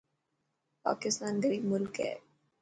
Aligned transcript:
پاڪستان 0.83 1.33
غريب 1.43 1.63
ملڪ 1.71 1.93
هي. 2.03 2.13